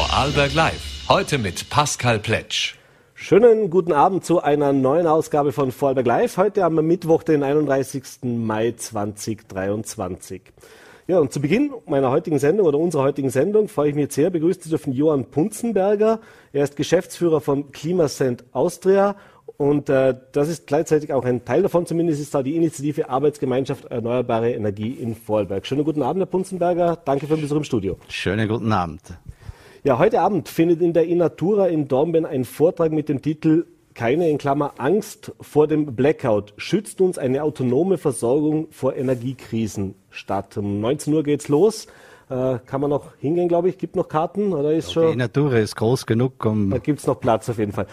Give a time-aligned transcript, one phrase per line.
[0.00, 1.04] Vorarlberg Live.
[1.10, 2.74] Heute mit Pascal Pletsch.
[3.12, 6.36] Schönen guten Abend zu einer neuen Ausgabe von Vorarlberg Live.
[6.38, 8.04] Heute am Mittwoch, den 31.
[8.22, 10.40] Mai 2023.
[11.06, 14.30] Ja, und zu Beginn meiner heutigen Sendung oder unserer heutigen Sendung freue ich mich sehr,
[14.30, 16.20] begrüßt zu dürfen Johann Punzenberger.
[16.54, 19.16] Er ist Geschäftsführer von Klimasend Austria
[19.58, 23.84] und äh, das ist gleichzeitig auch ein Teil davon, zumindest ist da die Initiative Arbeitsgemeinschaft
[23.84, 25.66] Erneuerbare Energie in Vorarlberg.
[25.66, 26.96] Schönen guten Abend, Herr Punzenberger.
[27.04, 27.98] Danke für den Besuch im Studio.
[28.08, 29.02] Schönen guten Abend.
[29.82, 34.28] Ja, heute Abend findet in der Inatura in Dornbirn ein Vortrag mit dem Titel Keine
[34.28, 36.52] in Klammer Angst vor dem Blackout.
[36.58, 40.58] Schützt uns eine autonome Versorgung vor Energiekrisen statt.
[40.58, 41.86] Um 19 Uhr geht's los.
[42.28, 43.78] Äh, kann man noch hingehen, glaube ich?
[43.78, 44.52] Gibt noch Karten?
[44.52, 45.06] Oder ist ja, schon?
[45.06, 46.44] Die Inatura ist groß genug.
[46.44, 47.86] Um da gibt's noch Platz auf jeden Fall.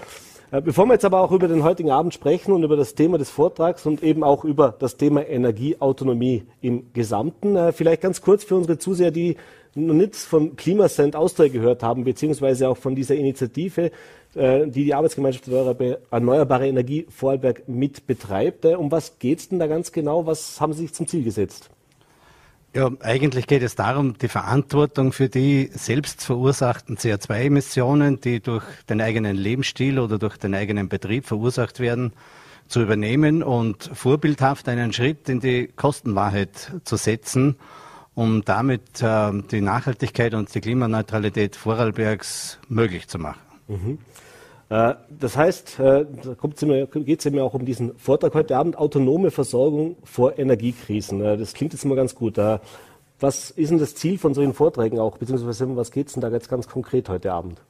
[0.52, 3.18] Äh, bevor wir jetzt aber auch über den heutigen Abend sprechen und über das Thema
[3.18, 8.44] des Vortrags und eben auch über das Thema Energieautonomie im Gesamten, äh, vielleicht ganz kurz
[8.44, 9.38] für unsere Zuseher, die
[9.78, 13.92] noch nichts von Klimasend Austria gehört haben, beziehungsweise auch von dieser Initiative,
[14.36, 18.66] äh, die die Arbeitsgemeinschaft Erneuerbare Energie Vorarlberg mit betreibt.
[18.66, 20.26] Äh, um was geht es denn da ganz genau?
[20.26, 21.70] Was haben Sie sich zum Ziel gesetzt?
[22.76, 29.02] Ja, eigentlich geht es darum, die Verantwortung für die selbst verursachten CO2-Emissionen, die durch den
[29.02, 32.14] eigenen Lebensstil oder durch den eigenen Betrieb verursacht werden,
[32.68, 37.56] zu übernehmen und vorbildhaft einen Schritt in die Kostenwahrheit zu setzen
[38.18, 43.40] um damit äh, die Nachhaltigkeit und die Klimaneutralität Vorarlbergs möglich zu machen.
[43.68, 44.00] Mhm.
[44.70, 46.34] Äh, das heißt, äh, da
[46.96, 51.22] geht es ja auch um diesen Vortrag heute Abend, autonome Versorgung vor Energiekrisen.
[51.22, 52.40] Äh, das klingt jetzt immer ganz gut.
[53.20, 56.30] Was ist denn das Ziel von solchen Vorträgen auch, beziehungsweise was geht es denn da
[56.30, 57.62] jetzt ganz konkret heute Abend?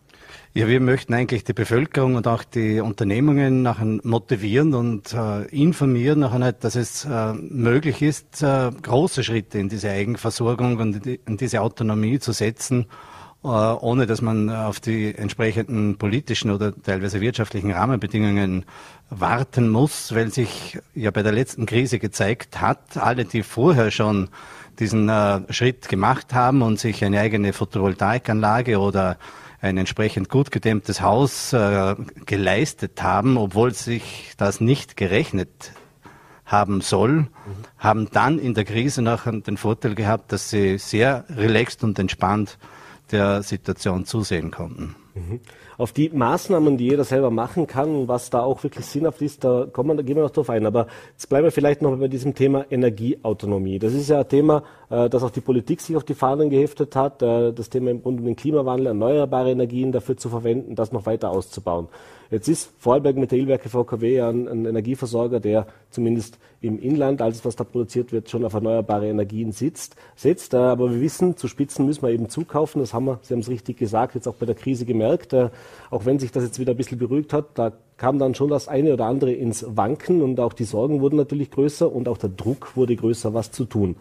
[0.54, 6.22] Ja, wir möchten eigentlich die Bevölkerung und auch die Unternehmungen nachher motivieren und äh, informieren,
[6.22, 11.62] nachher, dass es äh, möglich ist, äh, große Schritte in diese Eigenversorgung und in diese
[11.62, 12.88] Autonomie zu setzen,
[13.44, 18.66] äh, ohne dass man auf die entsprechenden politischen oder teilweise wirtschaftlichen Rahmenbedingungen
[19.12, 24.30] warten muss, weil sich ja bei der letzten Krise gezeigt hat, alle, die vorher schon
[24.80, 29.18] diesen äh, Schritt gemacht haben und sich eine eigene Photovoltaikanlage oder
[29.62, 31.96] ein entsprechend gut gedämmtes Haus äh,
[32.26, 35.74] geleistet haben, obwohl sich das nicht gerechnet
[36.46, 37.28] haben soll,
[37.78, 42.58] haben dann in der Krise nachher den Vorteil gehabt, dass sie sehr relaxed und entspannt
[43.12, 44.96] der Situation zusehen konnten.
[45.14, 45.42] Mhm.
[45.78, 49.68] Auf die Maßnahmen, die jeder selber machen kann, was da auch wirklich sinnhaft ist, da,
[49.72, 50.66] kommen, da gehen wir noch drauf ein.
[50.66, 53.78] Aber jetzt bleiben wir vielleicht noch bei diesem Thema Energieautonomie.
[53.78, 56.96] Das ist ja ein Thema, äh, das auch die Politik sich auf die Fahnen geheftet
[56.96, 60.92] hat, äh, das Thema im Grunde um den Klimawandel, erneuerbare Energien dafür zu verwenden, das
[60.92, 61.88] noch weiter auszubauen.
[62.30, 67.46] Jetzt ist Vorarlberg mit der Ilwerke VKW ein, ein, Energieversorger, der zumindest im Inland, alles
[67.46, 70.54] was da produziert wird, schon auf erneuerbare Energien sitzt, setzt.
[70.54, 72.82] Äh, aber wir wissen, zu Spitzen müssen wir eben zukaufen.
[72.82, 75.34] Das haben wir, Sie haben es richtig gesagt, jetzt auch bei der Krise gemerkt.
[75.34, 75.50] Äh,
[75.90, 78.68] auch wenn sich das jetzt wieder ein bisschen beruhigt hat, da kam dann schon das
[78.68, 82.30] eine oder andere ins Wanken und auch die Sorgen wurden natürlich größer und auch der
[82.30, 83.96] Druck wurde größer, was zu tun.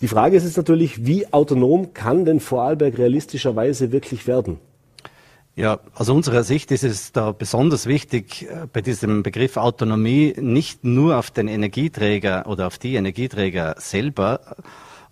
[0.00, 4.58] Die Frage ist jetzt natürlich, wie autonom kann denn Vorarlberg realistischerweise wirklich werden?
[5.60, 10.84] Ja, aus unserer Sicht ist es da besonders wichtig, äh, bei diesem Begriff Autonomie nicht
[10.84, 14.62] nur auf den Energieträger oder auf die Energieträger selber äh,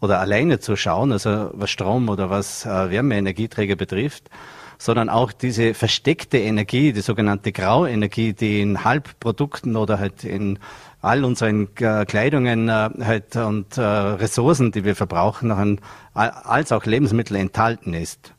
[0.01, 4.31] oder alleine zu schauen, also was Strom oder was äh, Wärmeenergieträger betrifft,
[4.79, 10.59] sondern auch diese versteckte Energie, die sogenannte Grauenergie, die in Halbprodukten oder halt in
[11.03, 15.81] all unseren Kleidungen halt und Ressourcen, die wir verbrauchen,
[16.15, 18.35] als auch Lebensmittel enthalten ist.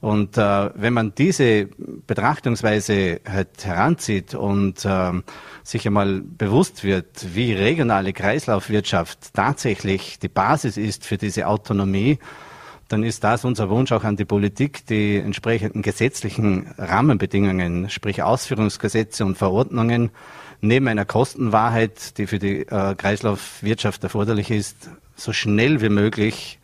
[0.00, 1.68] Und äh, wenn man diese
[2.06, 5.12] Betrachtungsweise halt heranzieht und äh,
[5.62, 12.18] sich einmal bewusst wird, wie regionale Kreislaufwirtschaft tatsächlich die Basis ist für diese Autonomie,
[12.88, 19.24] dann ist das unser Wunsch auch an die Politik, die entsprechenden gesetzlichen Rahmenbedingungen, sprich Ausführungsgesetze
[19.24, 20.10] und Verordnungen,
[20.62, 26.58] neben einer Kostenwahrheit, die für die äh, Kreislaufwirtschaft erforderlich ist, so schnell wie möglich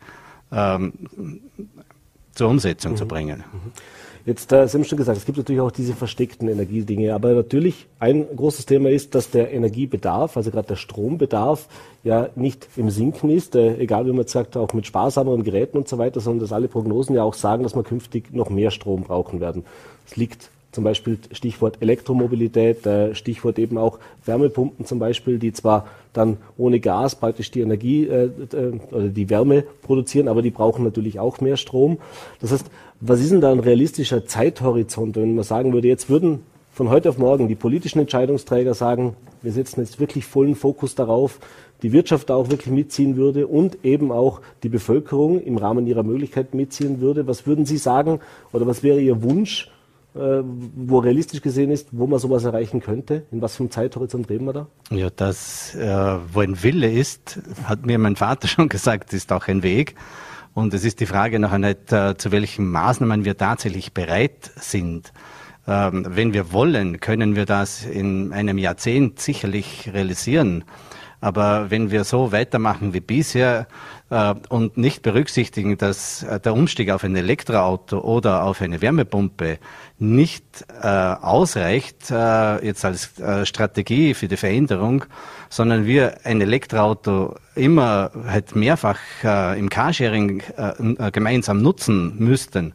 [0.51, 0.93] ähm,
[2.37, 2.97] zur Umsetzung mhm.
[2.97, 3.43] zu bringen.
[3.51, 3.71] Mhm.
[4.27, 7.87] Jetzt, äh, Sie haben schon gesagt, es gibt natürlich auch diese versteckten Energiedinge, aber natürlich
[7.97, 11.69] ein großes Thema ist, dass der Energiebedarf, also gerade der Strombedarf,
[12.03, 15.77] ja nicht im Sinken ist, äh, egal wie man jetzt sagt, auch mit sparsameren Geräten
[15.77, 18.71] und so weiter, sondern dass alle Prognosen ja auch sagen, dass wir künftig noch mehr
[18.71, 19.63] Strom brauchen werden.
[20.05, 25.87] Es liegt zum Beispiel Stichwort Elektromobilität, äh, Stichwort eben auch Wärmepumpen zum Beispiel, die zwar
[26.13, 30.83] dann ohne Gas praktisch die Energie äh, äh, oder die Wärme produzieren, aber die brauchen
[30.83, 31.97] natürlich auch mehr Strom.
[32.41, 32.65] Das heißt,
[32.99, 36.39] was ist denn da ein realistischer Zeithorizont, wenn man sagen würde, jetzt würden
[36.71, 41.39] von heute auf morgen die politischen Entscheidungsträger sagen, wir setzen jetzt wirklich vollen Fokus darauf,
[41.83, 46.03] die Wirtschaft da auch wirklich mitziehen würde und eben auch die Bevölkerung im Rahmen ihrer
[46.03, 47.27] Möglichkeiten mitziehen würde.
[47.27, 48.19] Was würden Sie sagen
[48.51, 49.71] oder was wäre Ihr Wunsch,
[50.17, 53.23] wo realistisch gesehen ist, wo man sowas erreichen könnte?
[53.31, 54.67] In was für einem Zeithorizont reden wir da?
[54.89, 59.47] Ja, das, äh, wo ein Wille ist, hat mir mein Vater schon gesagt, ist auch
[59.47, 59.95] ein Weg.
[60.53, 65.13] Und es ist die Frage nachher nicht, äh, zu welchen Maßnahmen wir tatsächlich bereit sind.
[65.67, 70.63] Ähm, wenn wir wollen, können wir das in einem Jahrzehnt sicherlich realisieren.
[71.19, 73.67] Aber wenn wir so weitermachen wie bisher
[74.11, 79.57] äh, und nicht berücksichtigen, dass äh, der Umstieg auf ein Elektroauto oder auf eine Wärmepumpe
[79.97, 80.43] nicht
[80.81, 85.05] äh, ausreicht, äh, jetzt als äh, Strategie für die Veränderung,
[85.49, 90.43] sondern wir ein Elektroauto immer halt mehrfach äh, im Carsharing
[91.11, 92.73] gemeinsam nutzen müssten,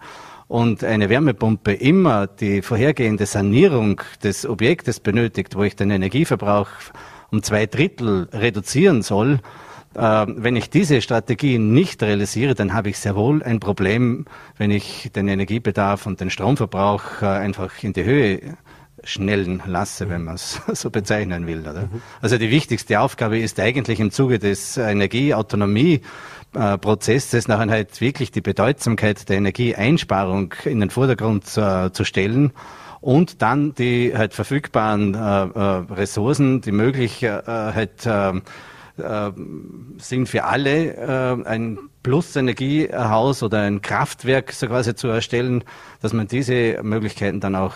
[0.52, 6.68] und eine Wärmepumpe immer die vorhergehende Sanierung des Objektes benötigt, wo ich den Energieverbrauch
[7.32, 9.40] um zwei Drittel reduzieren soll,
[9.94, 14.26] äh, wenn ich diese Strategie nicht realisiere, dann habe ich sehr wohl ein Problem,
[14.56, 18.56] wenn ich den Energiebedarf und den Stromverbrauch äh, einfach in die Höhe
[19.04, 21.60] schnellen lasse, wenn man es so bezeichnen will.
[21.60, 21.82] Oder?
[21.82, 22.02] Mhm.
[22.20, 26.02] Also die wichtigste Aufgabe ist eigentlich im Zuge des Energieautonomie
[26.54, 32.52] äh, Prozesses nachher halt wirklich die Bedeutsamkeit der Energieeinsparung in den Vordergrund äh, zu stellen
[33.02, 39.30] und dann die halt verfügbaren äh, äh Ressourcen, die möglich äh, halt äh,
[39.98, 45.64] sind für alle äh, ein Plus-Energiehaus oder ein Kraftwerk so quasi zu erstellen,
[46.00, 47.74] dass man diese Möglichkeiten dann auch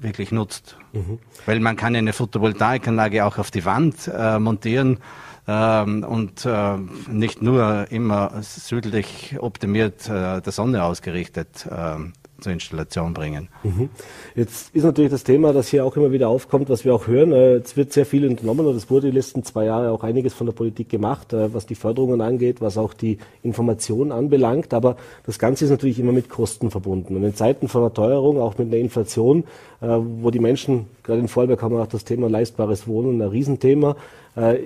[0.00, 0.76] wirklich nutzt.
[0.92, 1.18] Mhm.
[1.46, 4.98] Weil man kann eine Photovoltaikanlage auch auf die Wand äh, montieren
[5.46, 6.76] ähm, und äh,
[7.10, 11.96] nicht nur immer südlich optimiert äh, der Sonne ausgerichtet äh,
[12.40, 13.48] zur Installation bringen.
[13.62, 13.88] Mhm.
[14.34, 17.32] Jetzt ist natürlich das Thema, das hier auch immer wieder aufkommt, was wir auch hören.
[17.32, 20.34] Äh, es wird sehr viel unternommen und es wurde die letzten zwei Jahre auch einiges
[20.34, 24.74] von der Politik gemacht, äh, was die Förderungen angeht, was auch die Information anbelangt.
[24.74, 27.16] Aber das Ganze ist natürlich immer mit Kosten verbunden.
[27.16, 29.44] Und in Zeiten von der Teuerung, auch mit der Inflation,
[29.80, 33.28] äh, wo die Menschen, gerade in Vorarlberg haben wir auch das Thema leistbares Wohnen, ein
[33.28, 33.96] Riesenthema,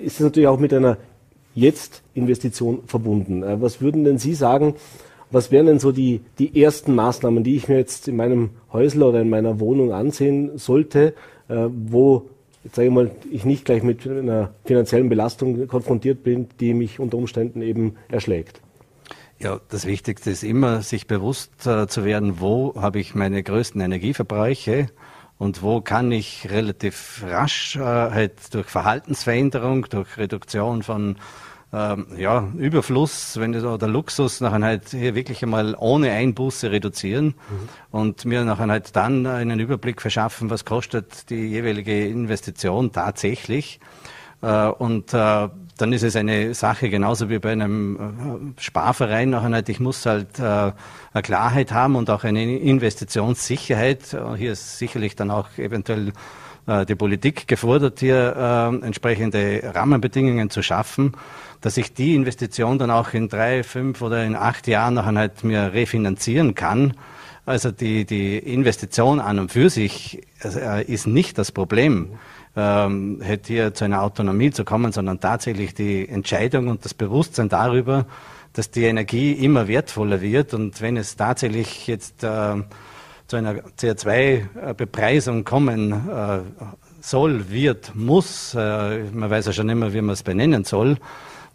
[0.02, 0.96] ist es natürlich auch mit einer
[1.54, 3.44] Jetzt-Investition verbunden.
[3.62, 4.74] Was würden denn Sie sagen,
[5.30, 9.02] was wären denn so die, die ersten Maßnahmen, die ich mir jetzt in meinem Häusl
[9.02, 11.14] oder in meiner Wohnung ansehen sollte,
[11.48, 12.28] äh, wo
[12.64, 17.00] jetzt sage ich mal, ich nicht gleich mit einer finanziellen Belastung konfrontiert bin, die mich
[17.00, 18.60] unter Umständen eben erschlägt?
[19.38, 23.80] Ja, das Wichtigste ist immer, sich bewusst äh, zu werden, wo habe ich meine größten
[23.80, 24.88] Energieverbräuche
[25.38, 31.16] und wo kann ich relativ rasch äh, halt durch Verhaltensveränderung, durch Reduktion von
[31.72, 37.26] ähm, ja, Überfluss, wenn das, oder Luxus nachher halt hier wirklich einmal ohne Einbuße reduzieren
[37.26, 37.68] mhm.
[37.92, 43.78] und mir nachher halt dann einen Überblick verschaffen, was kostet die jeweilige Investition tatsächlich.
[44.42, 49.50] Äh, und äh, dann ist es eine Sache genauso wie bei einem äh, Sparverein nachher
[49.52, 54.12] halt, ich muss halt äh, eine Klarheit haben und auch eine Investitionssicherheit.
[54.12, 56.12] Äh, hier ist sicherlich dann auch eventuell
[56.66, 61.14] äh, die Politik gefordert, hier äh, entsprechende Rahmenbedingungen zu schaffen
[61.60, 65.44] dass ich die Investition dann auch in drei, fünf oder in acht Jahren nachher halt
[65.44, 66.94] mir refinanzieren kann.
[67.46, 72.10] Also die, die Investition an und für sich äh, ist nicht das Problem,
[72.56, 77.48] ähm, hätte hier zu einer Autonomie zu kommen, sondern tatsächlich die Entscheidung und das Bewusstsein
[77.48, 78.06] darüber,
[78.52, 82.56] dass die Energie immer wertvoller wird und wenn es tatsächlich jetzt äh,
[83.30, 86.40] zu einer CO2-Bepreisung kommen äh,
[87.00, 90.96] soll, wird, muss, äh, man weiß ja schon immer, wie man es benennen soll,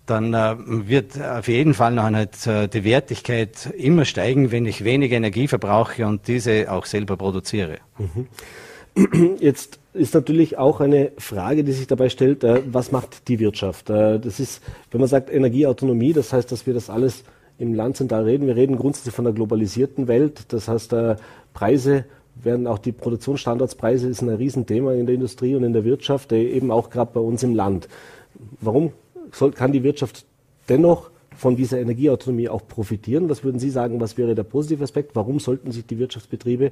[0.06, 5.12] dann äh, wird auf jeden Fall noch halt, die Wertigkeit immer steigen, wenn ich wenig
[5.12, 7.80] Energie verbrauche und diese auch selber produziere.
[7.98, 9.38] Mhm.
[9.42, 13.90] Jetzt ist natürlich auch eine Frage, die sich dabei stellt, was macht die Wirtschaft?
[13.90, 14.62] Das ist,
[14.92, 17.26] wenn man sagt Energieautonomie, das heißt, dass wir das alles
[17.58, 18.48] im Land zentral reden.
[18.48, 20.54] Wir reden grundsätzlich von der globalisierten Welt.
[20.54, 21.16] Das heißt, äh,
[21.54, 26.32] Preise werden auch die Produktionsstandortspreise ist ein Riesenthema in der Industrie und in der Wirtschaft,
[26.32, 27.88] äh, eben auch gerade bei uns im Land.
[28.60, 28.92] Warum
[29.32, 30.26] soll, kann die Wirtschaft
[30.68, 33.30] dennoch von dieser Energieautonomie auch profitieren?
[33.30, 35.16] Was würden Sie sagen, was wäre der positive Aspekt?
[35.16, 36.72] Warum sollten sich die Wirtschaftsbetriebe,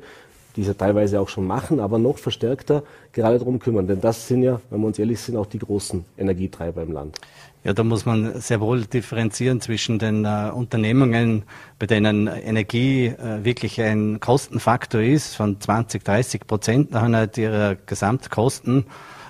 [0.56, 3.88] die es ja teilweise auch schon machen, aber noch verstärkter gerade darum kümmern?
[3.88, 7.20] Denn das sind ja, wenn wir uns ehrlich sind, auch die großen Energietreiber im Land.
[7.64, 11.44] Ja, da muss man sehr wohl differenzieren zwischen den äh, Unternehmungen,
[11.80, 16.90] bei denen Energie äh, wirklich ein Kostenfaktor ist von 20, 30 Prozent
[17.38, 18.86] ihrer Gesamtkosten.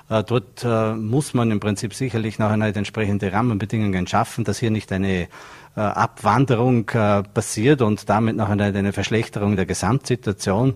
[0.10, 4.72] Äh, dort äh, muss man im Prinzip sicherlich nachher halt entsprechende Rahmenbedingungen schaffen, dass hier
[4.72, 5.28] nicht eine
[5.80, 10.76] Abwanderung äh, passiert und damit nachher halt eine Verschlechterung der Gesamtsituation.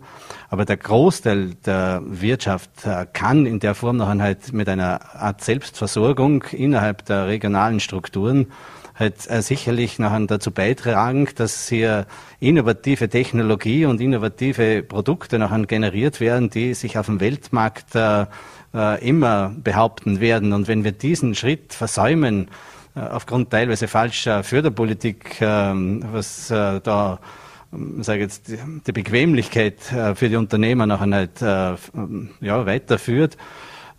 [0.49, 5.43] Aber der Großteil der Wirtschaft äh, kann in der Form nachher halt mit einer Art
[5.43, 8.47] Selbstversorgung innerhalb der regionalen Strukturen
[8.95, 12.07] halt äh, sicherlich nachher dazu beitragen, dass hier
[12.39, 18.25] innovative Technologie und innovative Produkte nachher generiert werden, die sich auf dem Weltmarkt äh,
[18.73, 20.53] äh, immer behaupten werden.
[20.53, 27.19] Und wenn wir diesen Schritt versäumen, äh, aufgrund teilweise falscher Förderpolitik, ähm, was äh, da
[27.73, 28.51] ähm, sage jetzt
[28.87, 29.79] die Bequemlichkeit
[30.15, 33.37] für die Unternehmer nachher halt ja, weiterführt.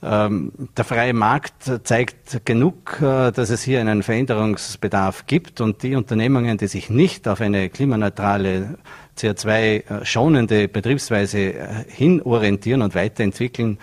[0.00, 6.56] Ähm, der freie Markt zeigt genug, dass es hier einen Veränderungsbedarf gibt und die Unternehmungen,
[6.56, 8.78] die sich nicht auf eine klimaneutrale,
[9.18, 13.78] CO2-schonende Betriebsweise hinorientieren und weiterentwickeln,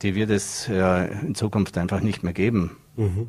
[0.00, 2.76] die wird es in Zukunft einfach nicht mehr geben.
[2.96, 3.28] Mhm.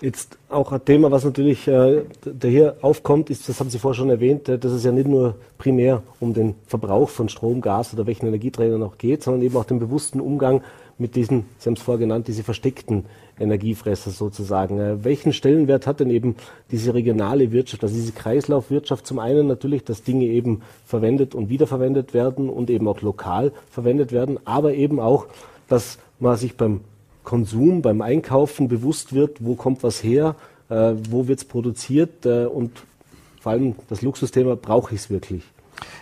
[0.00, 3.96] Jetzt auch ein Thema, was natürlich äh, da hier aufkommt, ist, das haben Sie vorher
[3.96, 7.92] schon erwähnt, äh, dass es ja nicht nur primär um den Verbrauch von Strom, Gas
[7.92, 10.62] oder welchen Energieträgern auch geht, sondern eben auch den bewussten Umgang
[10.96, 13.04] mit diesen, Sie haben es vorher genannt, diese versteckten
[13.38, 14.78] Energiefresser sozusagen.
[14.78, 16.34] Äh, welchen Stellenwert hat denn eben
[16.70, 19.06] diese regionale Wirtschaft, also diese Kreislaufwirtschaft?
[19.06, 24.12] Zum einen natürlich, dass Dinge eben verwendet und wiederverwendet werden und eben auch lokal verwendet
[24.12, 25.26] werden, aber eben auch,
[25.68, 26.80] dass man sich beim
[27.30, 30.34] Konsum, beim Einkaufen bewusst wird, wo kommt was her,
[30.68, 32.72] äh, wo wird es produziert äh, und
[33.40, 35.44] vor allem das Luxusthema, brauche ich es wirklich?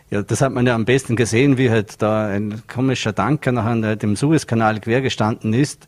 [0.09, 3.97] Ja, das hat man ja am besten gesehen, wie halt da ein komischer Tanker nachher
[3.97, 5.87] dem Suezkanal quergestanden ist,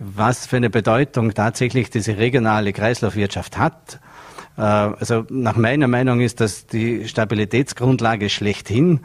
[0.00, 4.00] was für eine Bedeutung tatsächlich diese regionale Kreislaufwirtschaft hat.
[4.58, 8.98] Äh, also nach meiner Meinung ist das die Stabilitätsgrundlage schlechthin,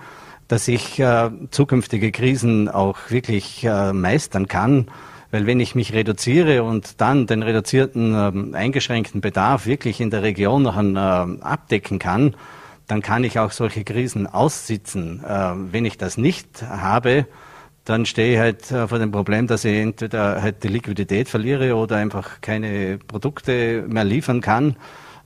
[0.48, 4.88] dass ich äh, zukünftige Krisen auch wirklich äh, meistern kann.
[5.36, 10.24] Weil wenn ich mich reduziere und dann den reduzierten, äh, eingeschränkten Bedarf wirklich in der
[10.24, 11.00] Region noch an, äh,
[11.44, 12.36] abdecken kann,
[12.88, 15.22] dann kann ich auch solche Krisen aussitzen.
[15.26, 17.26] Äh, wenn ich das nicht habe,
[17.84, 21.76] dann stehe ich halt äh, vor dem Problem, dass ich entweder halt die Liquidität verliere
[21.76, 24.78] oder einfach keine Produkte mehr liefern kann.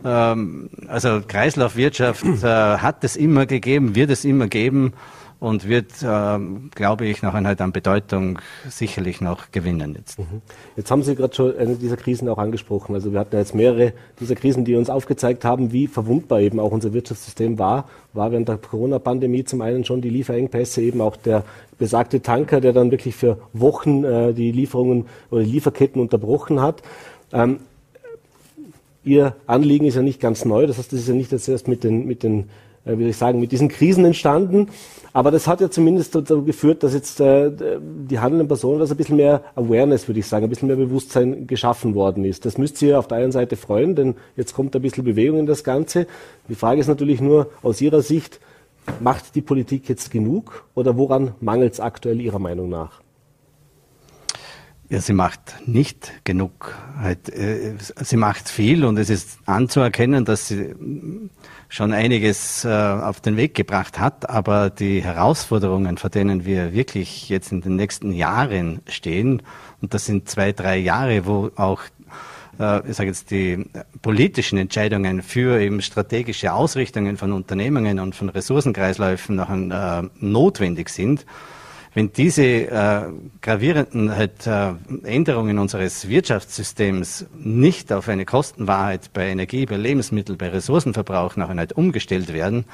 [0.03, 4.93] Ähm, also Kreislaufwirtschaft äh, hat es immer gegeben, wird es immer geben
[5.39, 6.39] und wird, äh,
[6.75, 10.19] glaube ich, noch halt an Bedeutung sicherlich noch gewinnen jetzt.
[10.19, 10.41] Mhm.
[10.75, 12.93] Jetzt haben Sie gerade schon eine dieser Krisen auch angesprochen.
[12.93, 16.59] Also wir hatten ja jetzt mehrere dieser Krisen, die uns aufgezeigt haben, wie verwundbar eben
[16.59, 17.87] auch unser Wirtschaftssystem war.
[18.11, 21.45] War während der Corona-Pandemie zum einen schon die Lieferengpässe, eben auch der
[21.77, 26.81] besagte Tanker, der dann wirklich für Wochen äh, die Lieferungen oder die Lieferketten unterbrochen hat.
[27.31, 27.59] Ähm,
[29.05, 31.85] Ihr Anliegen ist ja nicht ganz neu, das heißt, das ist ja nicht erst mit
[31.85, 32.49] den, mit den
[32.89, 34.69] äh, wie soll ich sagen, mit diesen Krisen entstanden.
[35.11, 38.97] Aber das hat ja zumindest dazu geführt, dass jetzt äh, die handelnden Personen, dass ein
[38.97, 42.45] bisschen mehr Awareness, würde ich sagen, ein bisschen mehr Bewusstsein geschaffen worden ist.
[42.45, 45.45] Das müsst ihr auf der einen Seite freuen, denn jetzt kommt ein bisschen Bewegung in
[45.45, 46.05] das Ganze.
[46.47, 48.39] Die Frage ist natürlich nur aus Ihrer Sicht,
[48.99, 53.01] macht die Politik jetzt genug oder woran mangelt es aktuell Ihrer Meinung nach?
[54.91, 56.75] Ja, sie macht nicht genug.
[56.99, 60.73] Halt, äh, sie macht viel und es ist anzuerkennen, dass sie
[61.67, 67.29] schon einiges äh, auf den Weg gebracht hat, aber die Herausforderungen, vor denen wir wirklich
[67.29, 69.43] jetzt in den nächsten Jahren stehen,
[69.79, 71.83] und das sind zwei, drei Jahre, wo auch
[72.59, 73.65] äh, ich sage jetzt die
[74.01, 79.39] politischen Entscheidungen für eben strategische Ausrichtungen von Unternehmungen und von Ressourcenkreisläufen
[79.71, 81.27] äh, notwendig sind,
[81.93, 83.01] wenn diese äh,
[83.41, 90.49] gravierenden halt, äh, Änderungen unseres Wirtschaftssystems nicht auf eine Kostenwahrheit bei Energie, bei Lebensmitteln, bei
[90.49, 92.65] Ressourcenverbrauch nachher halt umgestellt werden,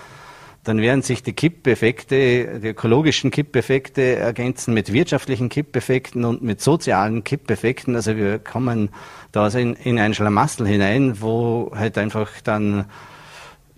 [0.65, 7.23] dann werden sich die Kippeffekte, die ökologischen Kippeffekte ergänzen mit wirtschaftlichen Kippeffekten und mit sozialen
[7.23, 7.95] Kippeffekten.
[7.95, 8.89] Also wir kommen
[9.31, 12.85] da in, in ein Schlamassel hinein, wo halt einfach dann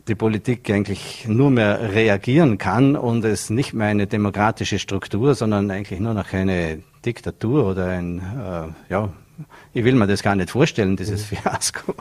[0.08, 5.70] die Politik eigentlich nur mehr reagieren kann und es nicht mehr eine demokratische Struktur, sondern
[5.70, 9.10] eigentlich nur noch eine Diktatur oder ein, äh, ja,
[9.74, 11.36] ich will mir das gar nicht vorstellen, dieses mhm.
[11.36, 11.94] Fiasko.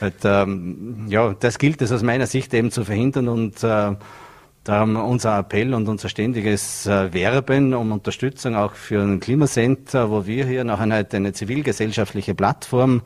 [0.00, 3.92] Und, ähm, ja, das gilt es aus meiner Sicht eben zu verhindern und äh,
[4.64, 10.26] darum unser Appell und unser ständiges äh, Werben um Unterstützung auch für ein Klimasend, wo
[10.26, 13.02] wir hier nachher halt eine zivilgesellschaftliche Plattform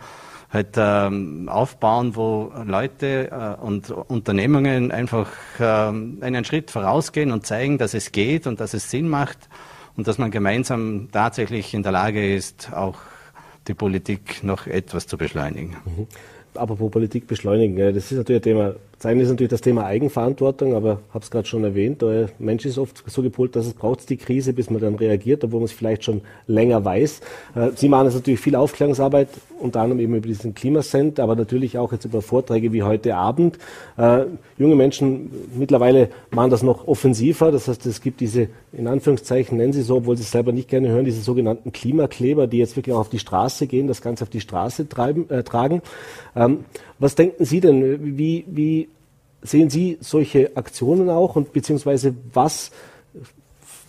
[0.51, 7.79] halt ähm, aufbauen, wo Leute äh, und Unternehmungen einfach ähm, einen Schritt vorausgehen und zeigen,
[7.79, 9.49] dass es geht und dass es Sinn macht
[9.97, 12.97] und dass man gemeinsam tatsächlich in der Lage ist, auch
[13.67, 15.77] die Politik noch etwas zu beschleunigen.
[15.85, 16.07] Mhm.
[16.55, 20.75] Apropos Politik beschleunigen, das ist natürlich ein Thema, Das eine ist natürlich das Thema Eigenverantwortung,
[20.75, 22.03] aber habe es gerade schon erwähnt.
[22.03, 25.45] Der Mensch ist oft so gepolt, dass es braucht die Krise, bis man dann reagiert,
[25.45, 27.21] obwohl man es vielleicht schon länger weiß.
[27.55, 29.29] Äh, Sie machen jetzt natürlich viel Aufklärungsarbeit,
[29.61, 33.59] unter anderem eben über diesen Klimasend, aber natürlich auch jetzt über Vorträge wie heute Abend.
[33.97, 34.25] Äh,
[34.59, 37.53] junge Menschen mittlerweile machen das noch offensiver.
[37.53, 40.69] Das heißt, es gibt diese, in Anführungszeichen nennen sie so, obwohl sie es selber nicht
[40.69, 44.25] gerne hören, diese sogenannten Klimakleber, die jetzt wirklich auch auf die Straße gehen, das Ganze
[44.25, 45.83] auf die Straße treiben, äh, tragen.
[46.35, 46.65] Ähm,
[46.99, 48.17] was denken Sie denn?
[48.19, 48.89] Wie, wie
[49.43, 52.71] sehen Sie solche Aktionen auch und beziehungsweise was,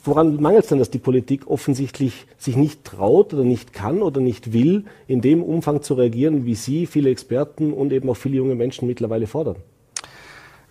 [0.04, 4.22] woran mangelt es denn, dass die Politik offensichtlich sich nicht traut oder nicht kann oder
[4.22, 8.38] nicht will, in dem Umfang zu reagieren, wie Sie, viele Experten und eben auch viele
[8.38, 9.58] junge Menschen mittlerweile fordern?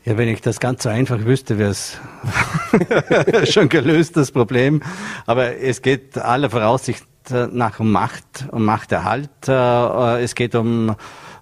[0.04, 1.98] Ja, wenn ich das ganz so einfach wüsste, wäre es
[3.52, 4.80] schon gelöst, das Problem.
[5.26, 7.04] Aber es geht aller Voraussicht
[7.52, 9.28] nach um Macht, um Machterhalt.
[9.46, 10.94] Äh, es geht um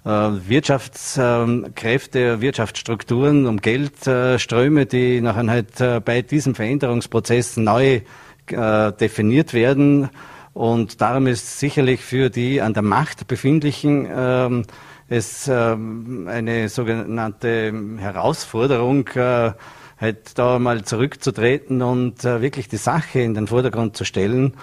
[0.06, 8.02] Wirtschaftskräfte, Wirtschaftsstrukturen, um Geldströme, die nachher halt äh, bei diesem Veränderungsprozess neu
[8.48, 10.08] definiert werden.
[10.52, 14.62] Und darum ist sicherlich für die an der Macht befindlichen ähm,
[15.08, 23.48] es ähm, eine sogenannte Herausforderung, halt da mal zurückzutreten und wirklich die Sache in den
[23.48, 24.54] Vordergrund zu stellen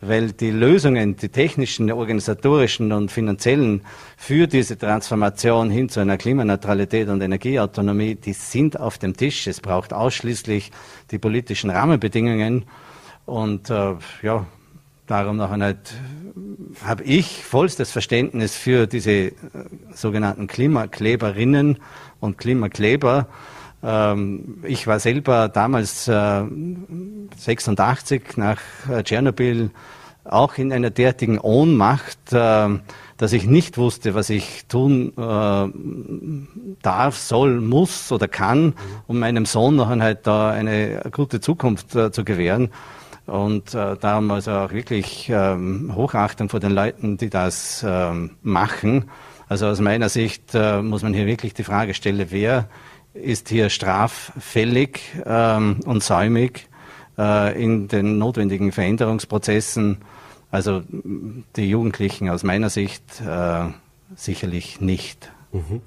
[0.00, 3.82] weil die Lösungen, die technischen, organisatorischen und finanziellen
[4.16, 9.46] für diese Transformation hin zu einer Klimaneutralität und Energieautonomie, die sind auf dem Tisch.
[9.46, 10.70] Es braucht ausschließlich
[11.10, 12.64] die politischen Rahmenbedingungen
[13.26, 14.46] und äh, ja,
[15.06, 15.94] darum noch nicht
[16.84, 19.32] habe ich vollstes Verständnis für diese äh,
[19.92, 21.78] sogenannten Klimakleberinnen
[22.20, 23.26] und Klimakleber.
[23.82, 26.42] Ähm, ich war selber damals äh,
[27.36, 28.60] 86 nach
[28.90, 29.70] äh, Tschernobyl
[30.24, 32.68] auch in einer derartigen Ohnmacht, äh,
[33.16, 38.74] dass ich nicht wusste, was ich tun äh, darf, soll, muss oder kann,
[39.06, 42.70] um meinem Sohn noch halt da eine gute Zukunft äh, zu gewähren.
[43.26, 49.10] Und äh, darum also auch wirklich ähm, Hochachtung vor den Leuten, die das ähm, machen.
[49.48, 52.68] Also aus meiner Sicht äh, muss man hier wirklich die Frage stellen, wer
[53.14, 56.68] ist hier straffällig ähm, und säumig
[57.18, 59.98] äh, in den notwendigen Veränderungsprozessen.
[60.50, 60.82] Also
[61.56, 63.66] die Jugendlichen aus meiner Sicht äh,
[64.16, 65.30] sicherlich nicht.
[65.52, 65.80] Mhm.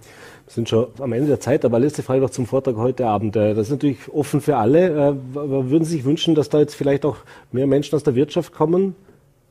[0.46, 3.36] Wir sind schon am Ende der Zeit, aber letzte Frage noch zum Vortrag heute Abend.
[3.36, 4.90] Äh, das ist natürlich offen für alle.
[4.90, 7.18] Äh, würden Sie sich wünschen, dass da jetzt vielleicht auch
[7.52, 8.96] mehr Menschen aus der Wirtschaft kommen?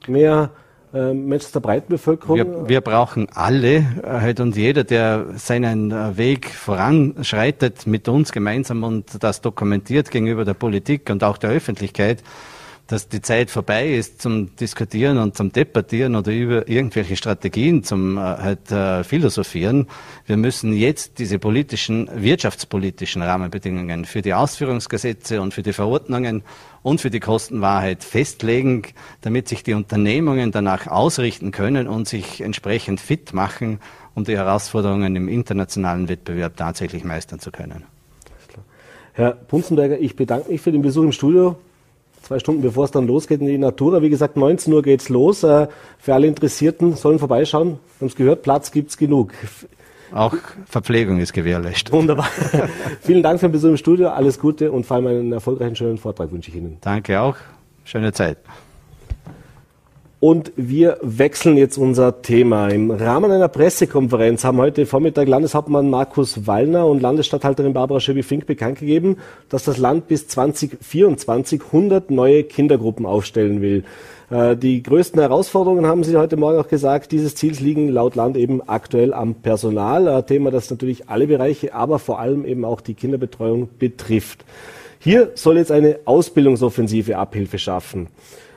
[0.06, 0.50] Mehr
[0.94, 2.36] äh, Menschen der breiten Bevölkerung?
[2.36, 8.82] Wir, wir brauchen alle halt und jeder, der seinen äh, Weg voranschreitet mit uns gemeinsam
[8.84, 12.22] und das dokumentiert gegenüber der Politik und auch der Öffentlichkeit,
[12.92, 18.18] dass die Zeit vorbei ist zum Diskutieren und zum Debattieren oder über irgendwelche Strategien zum
[18.18, 19.86] äh, halt, äh, Philosophieren.
[20.26, 26.42] Wir müssen jetzt diese politischen, wirtschaftspolitischen Rahmenbedingungen für die Ausführungsgesetze und für die Verordnungen
[26.82, 28.82] und für die Kostenwahrheit festlegen,
[29.22, 33.80] damit sich die Unternehmungen danach ausrichten können und sich entsprechend fit machen,
[34.14, 37.84] um die Herausforderungen im internationalen Wettbewerb tatsächlich meistern zu können.
[39.14, 41.56] Herr Punzenberger, ich bedanke mich für den Besuch im Studio
[42.22, 44.02] zwei Stunden bevor es dann losgeht in die Natura.
[44.02, 45.42] Wie gesagt, 19 Uhr geht's los.
[45.42, 47.78] Äh, für alle Interessierten sollen vorbeischauen.
[47.98, 49.32] Wir haben es gehört, Platz gibt's genug.
[50.12, 50.34] Auch
[50.66, 51.92] Verpflegung ist gewährleistet.
[51.92, 52.28] Wunderbar.
[53.00, 54.08] Vielen Dank für den Besuch im Studio.
[54.08, 56.78] Alles Gute und vor allem einen erfolgreichen, schönen Vortrag wünsche ich Ihnen.
[56.80, 57.36] Danke auch.
[57.84, 58.38] Schöne Zeit.
[60.22, 62.68] Und wir wechseln jetzt unser Thema.
[62.68, 68.78] Im Rahmen einer Pressekonferenz haben heute Vormittag Landeshauptmann Markus Wallner und Landesstatthalterin Barbara Schöbi-Fink bekannt
[68.78, 69.16] gegeben,
[69.48, 73.82] dass das Land bis 2024 100 neue Kindergruppen aufstellen will.
[74.30, 78.36] Äh, die größten Herausforderungen, haben Sie heute Morgen auch gesagt, dieses Ziels liegen laut Land
[78.36, 80.06] eben aktuell am Personal.
[80.06, 84.44] Ein Thema, das natürlich alle Bereiche, aber vor allem eben auch die Kinderbetreuung betrifft.
[85.00, 88.06] Hier soll jetzt eine Ausbildungsoffensive Abhilfe schaffen.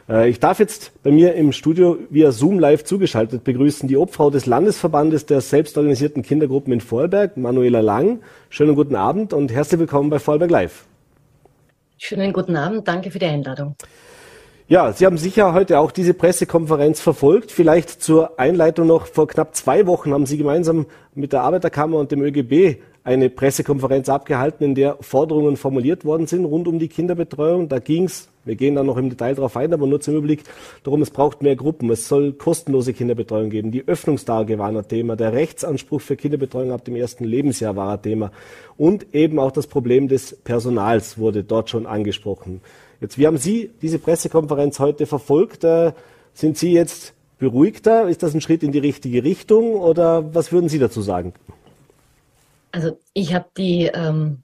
[0.09, 4.29] Äh, ich darf jetzt bei mir im Studio via Zoom live zugeschaltet begrüßen die Obfrau
[4.29, 8.21] des Landesverbandes der selbstorganisierten Kindergruppen in Vorarlberg, Manuela Lang.
[8.49, 10.85] Schönen guten Abend und herzlich willkommen bei Vorarlberg Live.
[11.97, 13.75] Schönen guten Abend, danke für die Einladung.
[14.67, 17.51] Ja, Sie haben sicher heute auch diese Pressekonferenz verfolgt.
[17.51, 19.05] Vielleicht zur Einleitung noch.
[19.05, 24.09] Vor knapp zwei Wochen haben Sie gemeinsam mit der Arbeiterkammer und dem ÖGB eine Pressekonferenz
[24.09, 27.69] abgehalten, in der Forderungen formuliert worden sind rund um die Kinderbetreuung.
[27.69, 30.43] Da ging es, wir gehen da noch im Detail drauf ein, aber nur zum Überblick,
[30.83, 31.91] darum, es braucht mehr Gruppen.
[31.91, 33.71] Es soll kostenlose Kinderbetreuung geben.
[33.71, 35.15] Die Öffnungstage waren ein Thema.
[35.15, 38.31] Der Rechtsanspruch für Kinderbetreuung ab dem ersten Lebensjahr war ein Thema.
[38.75, 42.61] Und eben auch das Problem des Personals wurde dort schon angesprochen.
[43.01, 45.63] Jetzt, wie haben Sie diese Pressekonferenz heute verfolgt?
[45.63, 45.91] Äh,
[46.33, 48.09] sind Sie jetzt beruhigter?
[48.09, 49.75] Ist das ein Schritt in die richtige Richtung?
[49.75, 51.33] Oder was würden Sie dazu sagen?
[52.75, 54.43] Also ich habe die ähm,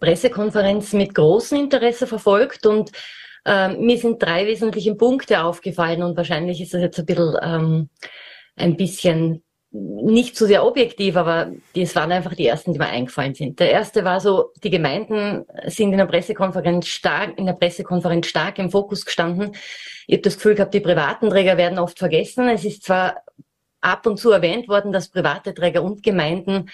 [0.00, 2.90] Pressekonferenz mit großem Interesse verfolgt und
[3.44, 7.90] ähm, mir sind drei wesentliche Punkte aufgefallen und wahrscheinlich ist das jetzt ein bisschen, ähm,
[8.56, 13.34] ein bisschen nicht so sehr objektiv, aber das waren einfach die ersten, die mir eingefallen
[13.34, 13.60] sind.
[13.60, 18.58] Der erste war so, die Gemeinden sind in der Pressekonferenz stark, in der Pressekonferenz stark
[18.58, 19.54] im Fokus gestanden.
[20.06, 22.48] Ich habe das Gefühl gehabt, die privaten Träger werden oft vergessen.
[22.48, 23.22] Es ist zwar
[23.82, 26.70] ab und zu erwähnt worden, dass private Träger und Gemeinden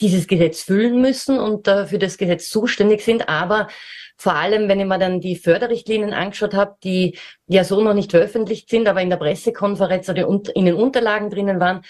[0.00, 3.68] dieses Gesetz füllen müssen und äh, für das Gesetz zuständig sind, aber
[4.16, 8.12] vor allem, wenn ich mir dann die Förderrichtlinien angeschaut habe, die ja so noch nicht
[8.12, 11.82] veröffentlicht sind, aber in der Pressekonferenz oder in den Unterlagen drinnen waren,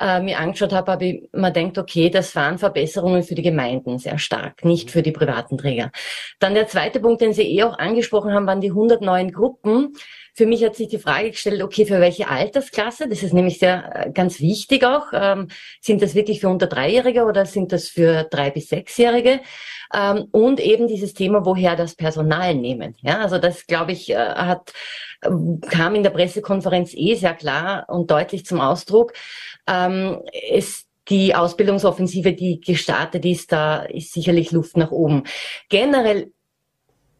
[0.00, 3.98] äh, mir angeschaut habe, habe ich mir denkt, okay, das waren Verbesserungen für die Gemeinden
[3.98, 5.90] sehr stark, nicht für die privaten Träger.
[6.38, 9.94] Dann der zweite Punkt, den Sie eh auch angesprochen haben, waren die 100 neuen Gruppen.
[10.38, 13.08] Für mich hat sich die Frage gestellt, okay, für welche Altersklasse?
[13.08, 15.06] Das ist nämlich sehr äh, ganz wichtig auch.
[15.12, 15.48] Ähm,
[15.80, 19.40] sind das wirklich für unter Dreijährige oder sind das für drei bis sechsjährige?
[19.92, 22.94] Ähm, und eben dieses Thema, woher das Personal nehmen.
[23.00, 24.72] Ja, also das, glaube ich, äh, hat
[25.70, 29.14] kam in der Pressekonferenz eh sehr klar und deutlich zum Ausdruck.
[29.66, 30.20] Ähm,
[30.52, 35.24] es die Ausbildungsoffensive, die gestartet ist, da ist sicherlich Luft nach oben.
[35.68, 36.30] Generell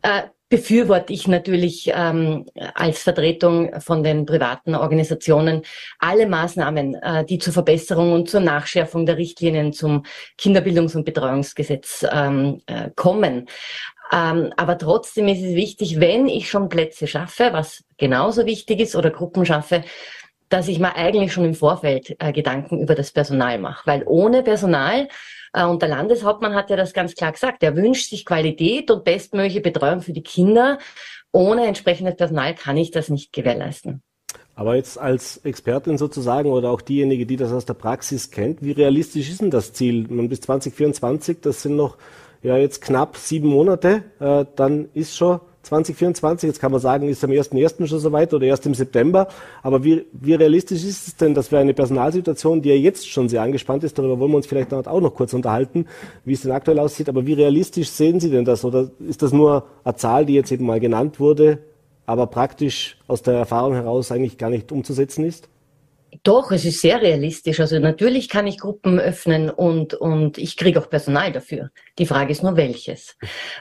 [0.03, 5.63] äh, befürworte ich natürlich ähm, als Vertretung von den privaten Organisationen
[5.99, 10.05] alle Maßnahmen, äh, die zur Verbesserung und zur Nachschärfung der Richtlinien zum
[10.39, 13.47] Kinderbildungs- und Betreuungsgesetz ähm, äh, kommen.
[14.11, 18.97] Ähm, aber trotzdem ist es wichtig, wenn ich schon Plätze schaffe, was genauso wichtig ist,
[18.97, 19.85] oder Gruppen schaffe,
[20.49, 23.87] dass ich mir eigentlich schon im Vorfeld äh, Gedanken über das Personal mache.
[23.87, 25.09] Weil ohne Personal,
[25.53, 29.05] äh, und der Landeshauptmann hat ja das ganz klar gesagt, er wünscht sich Qualität und
[29.05, 30.79] bestmögliche Betreuung für die Kinder.
[31.33, 34.03] Ohne entsprechendes Personal kann ich das nicht gewährleisten.
[34.55, 38.73] Aber jetzt als Expertin sozusagen oder auch diejenige, die das aus der Praxis kennt, wie
[38.73, 40.07] realistisch ist denn das Ziel?
[40.09, 41.97] Man bis 2024, das sind noch
[42.43, 47.23] ja jetzt knapp sieben Monate, äh, dann ist schon 2024, jetzt kann man sagen, ist
[47.25, 47.87] am 1.1.
[47.87, 49.29] schon soweit oder erst im September.
[49.63, 53.29] Aber wie, wie realistisch ist es denn, dass wir eine Personalsituation, die ja jetzt schon
[53.29, 55.87] sehr angespannt ist, darüber wollen wir uns vielleicht auch noch kurz unterhalten,
[56.25, 58.65] wie es denn aktuell aussieht, aber wie realistisch sehen Sie denn das?
[58.65, 61.59] Oder ist das nur eine Zahl, die jetzt eben mal genannt wurde,
[62.07, 65.49] aber praktisch aus der Erfahrung heraus eigentlich gar nicht umzusetzen ist?
[66.23, 67.61] Doch, es ist sehr realistisch.
[67.61, 71.71] Also natürlich kann ich Gruppen öffnen und, und ich kriege auch Personal dafür.
[71.99, 73.17] Die Frage ist nur welches.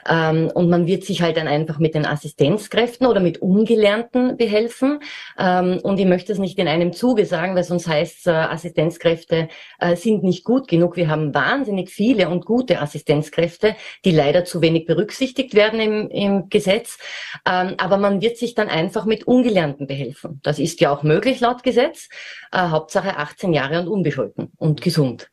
[0.08, 5.00] Ähm, und man wird sich halt dann einfach mit den Assistenzkräften oder mit Ungelernten behelfen.
[5.38, 9.48] Ähm, und ich möchte es nicht in einem Zuge sagen, weil sonst heißt äh, Assistenzkräfte
[9.78, 10.96] äh, sind nicht gut genug.
[10.96, 16.48] Wir haben wahnsinnig viele und gute Assistenzkräfte, die leider zu wenig berücksichtigt werden im, im
[16.48, 16.98] Gesetz.
[17.46, 20.40] Ähm, aber man wird sich dann einfach mit Ungelernten behelfen.
[20.42, 22.08] Das ist ja auch möglich laut Gesetz
[22.52, 25.30] äh, Hauptsache 18 Jahre und unbescholten und gesund.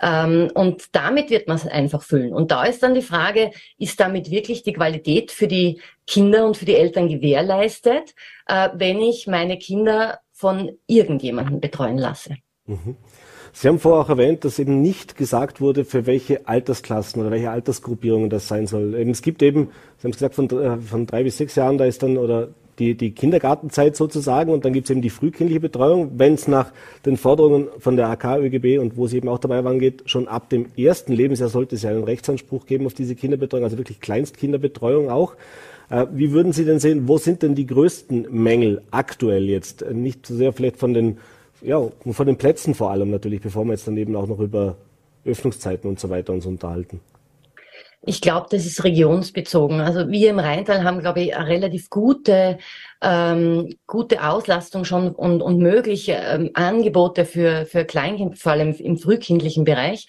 [0.00, 2.32] Ähm, und damit wird man es einfach füllen.
[2.32, 6.56] Und da ist dann die Frage, ist damit wirklich die Qualität für die Kinder und
[6.56, 8.14] für die Eltern gewährleistet,
[8.46, 12.36] äh, wenn ich meine Kinder von irgendjemandem betreuen lasse?
[12.66, 12.96] Mhm.
[13.52, 17.50] Sie haben vorher auch erwähnt, dass eben nicht gesagt wurde, für welche Altersklassen oder welche
[17.50, 18.94] Altersgruppierungen das sein soll.
[18.94, 21.84] es gibt eben, Sie haben es gesagt, von, äh, von drei bis sechs Jahren, da
[21.84, 26.12] ist dann, oder die, die Kindergartenzeit sozusagen und dann gibt es eben die frühkindliche Betreuung.
[26.16, 26.72] Wenn es nach
[27.04, 30.28] den Forderungen von der AK ÖGB und wo Sie eben auch dabei waren geht, schon
[30.28, 34.00] ab dem ersten Lebensjahr sollte es ja einen Rechtsanspruch geben auf diese Kinderbetreuung, also wirklich
[34.00, 35.34] Kleinstkinderbetreuung auch.
[35.90, 39.84] Äh, wie würden Sie denn sehen, wo sind denn die größten Mängel aktuell jetzt?
[39.90, 41.18] Nicht so sehr vielleicht von den,
[41.62, 44.76] ja, von den Plätzen vor allem natürlich, bevor wir jetzt dann eben auch noch über
[45.24, 47.00] Öffnungszeiten und so weiter uns unterhalten.
[48.02, 49.80] Ich glaube, das ist regionsbezogen.
[49.80, 52.58] Also wir im Rheintal haben, glaube ich, eine relativ gute,
[53.02, 58.98] ähm, gute Auslastung schon und, und mögliche ähm, Angebote für, für Kleinkind, vor allem im
[58.98, 60.06] frühkindlichen Bereich.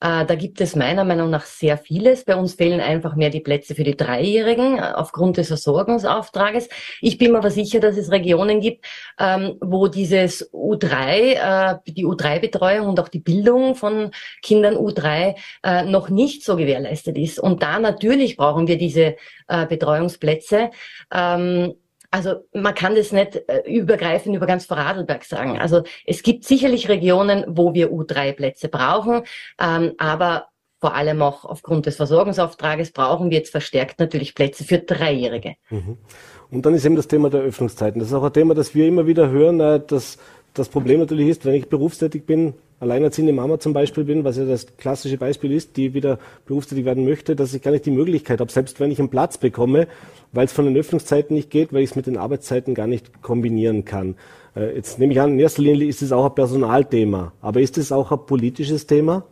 [0.00, 2.24] Äh, da gibt es meiner Meinung nach sehr vieles.
[2.24, 6.68] Bei uns fehlen einfach mehr die Plätze für die Dreijährigen äh, aufgrund des Versorgungsauftrages.
[7.00, 8.84] Ich bin mir aber sicher, dass es Regionen gibt,
[9.18, 14.10] ähm, wo dieses U3, äh, die U3-Betreuung und auch die Bildung von
[14.42, 15.34] Kindern U3
[15.86, 17.38] noch nicht so gewährleistet ist.
[17.38, 20.70] Und da natürlich brauchen wir diese Betreuungsplätze.
[21.12, 21.74] Ähm,
[22.10, 25.58] also man kann das nicht äh, übergreifend über ganz Vorarlberg sagen.
[25.58, 29.22] Also es gibt sicherlich Regionen, wo wir U3-Plätze brauchen,
[29.60, 34.78] ähm, aber vor allem auch aufgrund des Versorgungsauftrages brauchen wir jetzt verstärkt natürlich Plätze für
[34.78, 35.56] Dreijährige.
[35.70, 35.98] Mhm.
[36.50, 37.98] Und dann ist eben das Thema der Öffnungszeiten.
[37.98, 40.18] Das ist auch ein Thema, das wir immer wieder hören, äh, dass
[40.54, 44.44] das Problem natürlich ist, wenn ich berufstätig bin, alleinerziehende Mama zum Beispiel bin, was ja
[44.44, 48.40] das klassische Beispiel ist, die wieder berufstätig werden möchte, dass ich gar nicht die Möglichkeit
[48.40, 49.88] habe, selbst wenn ich einen Platz bekomme,
[50.32, 53.22] weil es von den Öffnungszeiten nicht geht, weil ich es mit den Arbeitszeiten gar nicht
[53.22, 54.16] kombinieren kann.
[54.54, 57.32] Äh, jetzt nehme ich an, in erster Linie ist es auch ein Personalthema.
[57.40, 59.24] Aber ist es auch ein politisches Thema?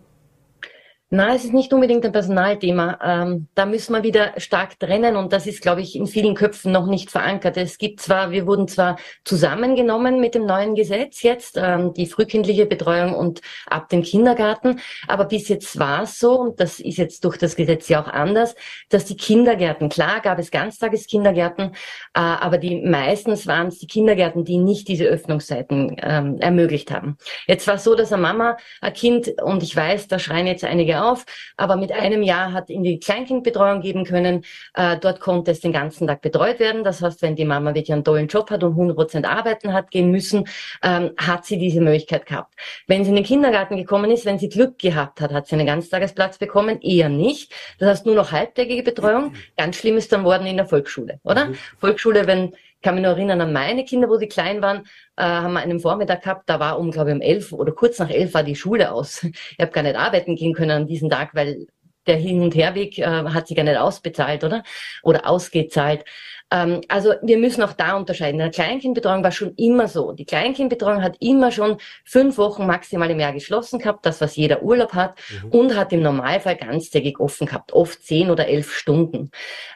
[1.17, 2.99] Na, es ist nicht unbedingt ein Personalthema.
[3.01, 6.73] Ähm, da müssen wir wieder stark trennen und das ist, glaube ich, in vielen Köpfen
[6.73, 7.57] noch nicht verankert.
[7.57, 12.67] Es gibt zwar, wir wurden zwar zusammengenommen mit dem neuen Gesetz jetzt, ähm, die frühkindliche
[12.67, 17.25] Betreuung und ab dem Kindergarten, aber bis jetzt war es so, und das ist jetzt
[17.25, 18.57] durch das Gesetz ja auch anders,
[18.89, 21.77] dass die Kindergärten, klar gab es Ganztageskindergärten,
[22.15, 27.19] äh, aber die meistens waren es die Kindergärten, die nicht diese Öffnungszeiten ähm, ermöglicht haben.
[27.47, 30.65] Jetzt war es so, dass eine Mama, ein Kind, und ich weiß, da schreien jetzt
[30.65, 31.25] einige auf,
[31.57, 34.45] aber mit einem Jahr hat in die Kleinkindbetreuung geben können.
[34.75, 36.85] Äh, dort konnte es den ganzen Tag betreut werden.
[36.85, 39.91] Das heißt, wenn die Mama wirklich einen tollen Job hat und 100 Prozent arbeiten hat
[39.91, 40.45] gehen müssen,
[40.83, 42.55] ähm, hat sie diese Möglichkeit gehabt.
[42.87, 45.67] Wenn sie in den Kindergarten gekommen ist, wenn sie Glück gehabt hat, hat sie einen
[45.67, 47.53] Ganztagesplatz bekommen, eher nicht.
[47.79, 49.35] Das heißt nur noch halbtägige Betreuung.
[49.57, 51.47] Ganz schlimm ist dann worden in der Volksschule, oder?
[51.47, 51.55] Mhm.
[51.79, 54.83] Volksschule, wenn kann mich nur erinnern an meine Kinder, wo sie klein waren,
[55.17, 57.99] äh, haben wir einen Vormittag gehabt, da war um, glaube ich, um elf oder kurz
[57.99, 59.25] nach elf war die Schule aus.
[59.57, 61.67] Ich habe gar nicht arbeiten gehen können an diesem Tag, weil
[62.07, 64.63] der Hin- und Herweg äh, hat sich gar nicht ausbezahlt, oder?
[65.03, 66.05] Oder ausgezahlt.
[66.51, 68.41] Ähm, also wir müssen auch da unterscheiden.
[68.41, 70.13] In der Kleinkindbetreuung war schon immer so.
[70.13, 74.63] Die Kleinkindbetreuung hat immer schon fünf Wochen maximal im Jahr geschlossen gehabt, das was jeder
[74.63, 75.49] Urlaub hat, mhm.
[75.51, 79.31] und hat im Normalfall ganztägig offen gehabt, oft zehn oder elf Stunden.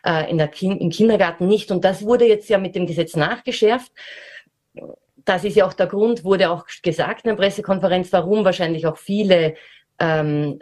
[0.04, 1.70] Äh, in der kind Im Kindergarten nicht.
[1.70, 3.92] Und das wurde jetzt ja mit dem Gesetz nachgeschärft
[5.24, 8.96] das ist ja auch der Grund, wurde auch gesagt in der Pressekonferenz, warum wahrscheinlich auch
[8.96, 9.56] viele
[9.98, 10.60] ähm,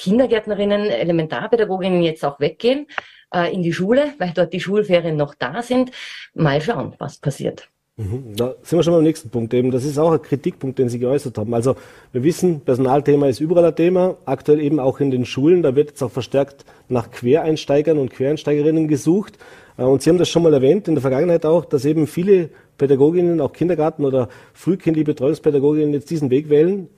[0.00, 2.86] Kindergärtnerinnen, Elementarpädagoginnen jetzt auch weggehen,
[3.34, 5.90] äh, in die Schule, weil dort die Schulferien noch da sind.
[6.32, 7.68] Mal schauen, was passiert.
[7.98, 8.34] Mhm.
[8.34, 9.70] Da sind wir schon beim nächsten Punkt eben.
[9.70, 11.52] Das ist auch ein Kritikpunkt, den Sie geäußert haben.
[11.52, 11.76] Also
[12.12, 15.62] wir wissen, Personalthema ist überall ein Thema, aktuell eben auch in den Schulen.
[15.62, 19.36] Da wird jetzt auch verstärkt nach Quereinsteigern und Quereinsteigerinnen gesucht.
[19.76, 22.48] Äh, und Sie haben das schon mal erwähnt in der Vergangenheit auch, dass eben viele
[22.78, 26.88] Pädagoginnen, auch Kindergarten- oder frühkindliche Betreuungspädagoginnen jetzt diesen Weg wählen.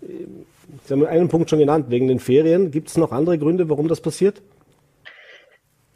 [0.84, 2.70] Sie haben einen Punkt schon genannt, wegen den Ferien.
[2.70, 4.42] Gibt es noch andere Gründe, warum das passiert?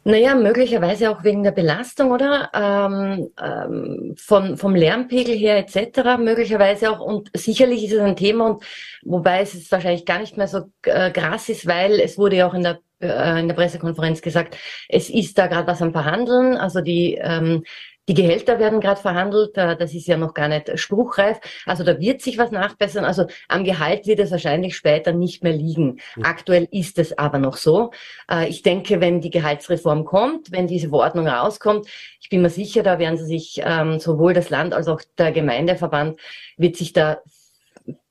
[0.03, 2.49] Naja, möglicherweise auch wegen der Belastung, oder?
[2.53, 6.17] Ähm, ähm, von, vom Lärmpegel her etc.
[6.17, 7.01] Möglicherweise auch.
[7.01, 8.63] Und sicherlich ist es ein Thema, und
[9.03, 12.47] wobei es jetzt wahrscheinlich gar nicht mehr so äh, krass ist, weil es wurde ja
[12.47, 16.55] auch in der äh, in der Pressekonferenz gesagt, es ist da gerade was am Verhandeln.
[16.55, 17.63] Also die ähm,
[18.07, 21.39] die Gehälter werden gerade verhandelt, äh, das ist ja noch gar nicht spruchreif.
[21.65, 23.03] Also da wird sich was nachbessern.
[23.03, 25.99] Also am Gehalt wird es wahrscheinlich später nicht mehr liegen.
[26.15, 26.23] Mhm.
[26.23, 27.91] Aktuell ist es aber noch so.
[28.31, 31.87] Äh, ich denke, wenn die Gehaltsreform kommt, wenn diese Verordnung rauskommt,
[32.21, 35.31] ich bin mir sicher, da werden sie sich ähm, sowohl das Land als auch der
[35.31, 36.19] Gemeindeverband
[36.57, 37.21] wird sich da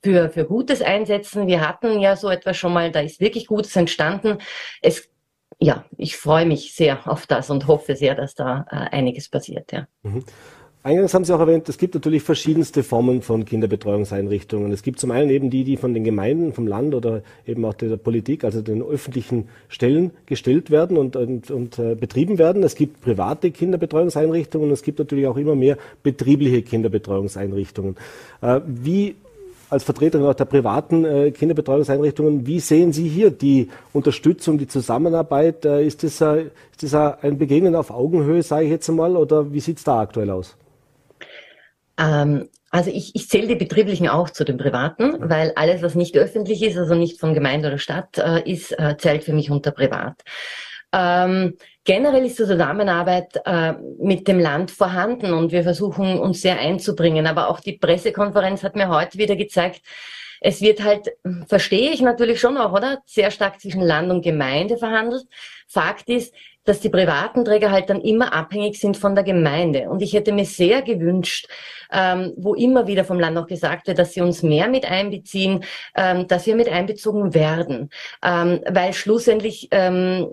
[0.03, 1.47] für, für Gutes einsetzen.
[1.47, 4.39] Wir hatten ja so etwas schon mal, da ist wirklich Gutes entstanden.
[4.81, 5.09] Es
[5.59, 9.73] ja, ich freue mich sehr auf das und hoffe sehr, dass da äh, einiges passiert.
[9.73, 9.87] Ja.
[10.03, 10.25] Mhm.
[10.87, 14.71] Eingangs haben Sie auch erwähnt, es gibt natürlich verschiedenste Formen von Kinderbetreuungseinrichtungen.
[14.71, 17.75] Es gibt zum einen eben die, die von den Gemeinden, vom Land oder eben auch
[17.75, 22.63] der Politik, also den öffentlichen Stellen gestellt werden und, und, und äh, betrieben werden.
[22.63, 27.97] Es gibt private Kinderbetreuungseinrichtungen und es gibt natürlich auch immer mehr betriebliche Kinderbetreuungseinrichtungen.
[28.41, 29.17] Äh, wie
[29.71, 35.65] als Vertreterin auch der privaten äh, Kinderbetreuungseinrichtungen, wie sehen Sie hier die Unterstützung, die Zusammenarbeit?
[35.65, 39.53] Äh, ist, das, äh, ist das ein Begegnen auf Augenhöhe, sage ich jetzt einmal, oder
[39.53, 40.57] wie sieht es da aktuell aus?
[41.99, 46.17] Ähm, also ich, ich zähle die betrieblichen auch zu den privaten, weil alles, was nicht
[46.17, 49.71] öffentlich ist, also nicht von Gemeinde oder Stadt äh, ist, äh, zählt für mich unter
[49.71, 50.23] privat.
[50.93, 51.55] Ähm,
[51.87, 57.27] generell ist die Zusammenarbeit äh, mit dem Land vorhanden und wir versuchen uns sehr einzubringen.
[57.27, 59.81] Aber auch die Pressekonferenz hat mir heute wieder gezeigt,
[60.41, 61.09] es wird halt,
[61.47, 62.99] verstehe ich natürlich schon auch, oder?
[63.07, 65.25] Sehr stark zwischen Land und Gemeinde verhandelt.
[65.67, 69.89] Fakt ist, dass die privaten Träger halt dann immer abhängig sind von der Gemeinde.
[69.89, 71.49] Und ich hätte mir sehr gewünscht,
[71.91, 75.65] ähm, wo immer wieder vom Land auch gesagt wird, dass sie uns mehr mit einbeziehen,
[75.95, 77.91] ähm, dass wir mit einbezogen werden.
[78.23, 80.29] Ähm, weil schlussendlich ähm,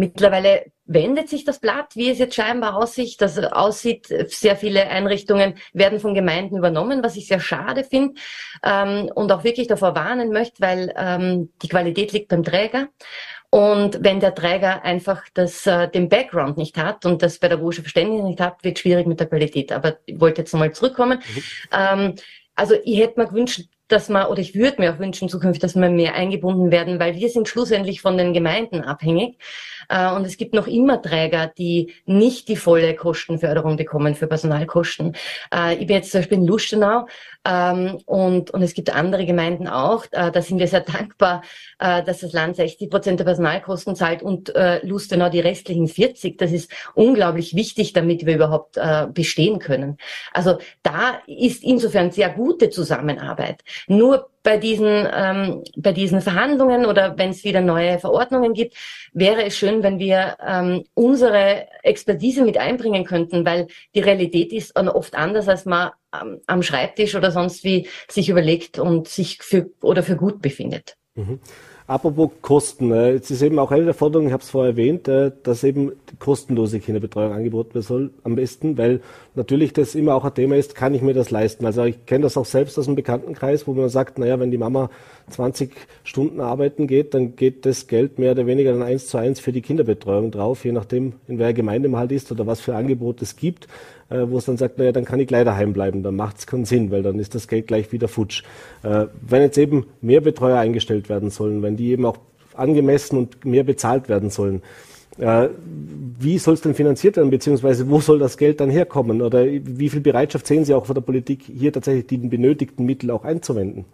[0.00, 3.20] Mittlerweile wendet sich das Blatt, wie es jetzt scheinbar aussieht.
[3.20, 8.18] Das aussieht, sehr viele Einrichtungen werden von Gemeinden übernommen, was ich sehr schade finde
[8.64, 12.88] ähm, und auch wirklich davor warnen möchte, weil ähm, die Qualität liegt beim Träger.
[13.50, 18.22] Und wenn der Träger einfach das, äh, den Background nicht hat und das pädagogische Verständnis
[18.22, 19.70] nicht hat, wird schwierig mit der Qualität.
[19.70, 21.18] Aber ich wollte jetzt nochmal zurückkommen.
[21.18, 21.42] Mhm.
[21.72, 22.14] Ähm,
[22.54, 25.74] also ich hätte mir gewünscht, dass man, oder ich würde mir auch wünschen zukünftig, dass
[25.74, 29.38] wir mehr eingebunden werden, weil wir sind schlussendlich von den Gemeinden abhängig.
[29.90, 35.16] Äh, und es gibt noch immer Träger, die nicht die volle Kostenförderung bekommen für Personalkosten.
[35.52, 37.06] Äh, ich bin jetzt zum Beispiel in Lustenau
[37.44, 40.04] ähm, und, und es gibt andere Gemeinden auch.
[40.12, 41.42] Äh, da sind wir sehr dankbar,
[41.78, 46.36] dass das Land 60 Prozent der Personalkosten zahlt und Lustenau die restlichen 40.
[46.36, 48.78] Das ist unglaublich wichtig, damit wir überhaupt
[49.14, 49.96] bestehen können.
[50.34, 53.62] Also da ist insofern sehr gute Zusammenarbeit.
[53.86, 58.74] Nur bei diesen, ähm, bei diesen Verhandlungen oder wenn es wieder neue Verordnungen gibt,
[59.12, 64.76] wäre es schön, wenn wir ähm, unsere Expertise mit einbringen könnten, weil die Realität ist
[64.76, 65.90] oft anders, als man
[66.20, 70.96] ähm, am Schreibtisch oder sonst wie sich überlegt und sich für oder für gut befindet.
[71.14, 71.40] Mhm.
[71.90, 75.08] Apropos Kosten, äh, jetzt ist eben auch eine der Forderungen, ich habe es vorher erwähnt,
[75.08, 79.00] äh, dass eben kostenlose Kinderbetreuung angeboten werden soll am besten, weil
[79.34, 81.66] natürlich das immer auch ein Thema ist, kann ich mir das leisten?
[81.66, 84.56] Also ich kenne das auch selbst aus dem Bekanntenkreis, wo man sagt, naja, wenn die
[84.56, 84.88] Mama
[85.30, 85.72] 20
[86.04, 89.50] Stunden arbeiten geht, dann geht das Geld mehr oder weniger dann eins zu eins für
[89.50, 93.20] die Kinderbetreuung drauf, je nachdem, in welcher Gemeinde man halt ist oder was für Angebot
[93.20, 93.66] es gibt.
[94.10, 96.64] Äh, wo es dann sagt, naja, dann kann ich leider heimbleiben, dann macht es keinen
[96.64, 98.42] Sinn, weil dann ist das Geld gleich wieder futsch.
[98.82, 102.18] Äh, wenn jetzt eben mehr Betreuer eingestellt werden sollen, wenn die eben auch
[102.54, 104.62] angemessen und mehr bezahlt werden sollen,
[105.18, 105.48] äh,
[106.18, 109.22] wie soll es denn finanziert werden, beziehungsweise wo soll das Geld dann herkommen?
[109.22, 113.12] Oder wie viel Bereitschaft sehen Sie auch von der Politik, hier tatsächlich die benötigten Mittel
[113.12, 113.84] auch einzuwenden?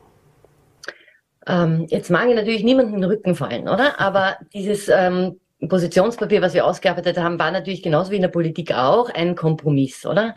[1.47, 4.01] Ähm, jetzt mag ich natürlich niemanden den Rücken fallen, oder?
[4.01, 8.75] Aber dieses ähm, Positionspapier, was wir ausgearbeitet haben, war natürlich genauso wie in der Politik
[8.75, 10.35] auch ein Kompromiss, oder?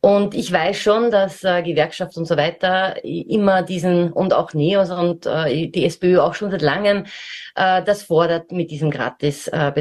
[0.00, 4.90] Und ich weiß schon, dass äh, Gewerkschaft und so weiter immer diesen und auch NEOS
[4.90, 7.04] und äh, die SPÖ auch schon seit langem
[7.54, 9.72] äh, das fordert mit diesem gratis äh.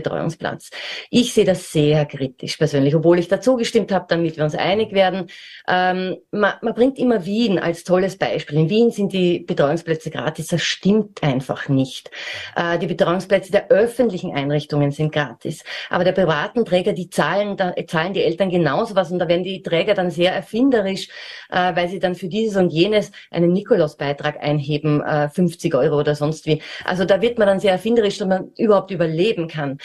[1.10, 4.94] Ich sehe das sehr kritisch persönlich, obwohl ich dazu gestimmt habe, damit wir uns einig
[4.94, 5.28] werden.
[5.68, 8.58] Ähm, man, man bringt immer Wien als tolles Beispiel.
[8.58, 10.48] In Wien sind die Betreuungsplätze gratis.
[10.48, 12.12] Das stimmt einfach nicht.
[12.56, 15.64] Äh, die Betreuungsplätze der öffentlichen Einrichtungen sind gratis.
[15.90, 19.44] Aber der privaten Träger, die zahlen, da, zahlen die Eltern genauso was und da werden
[19.44, 21.10] die Träger dann sehr erfinderisch,
[21.50, 26.46] weil sie dann für dieses und jenes einen Nikolausbeitrag einheben, äh, 50 Euro oder sonst
[26.46, 26.62] wie.
[26.86, 29.78] Also da wird man dann sehr erfinderisch, dass man überhaupt überleben kann.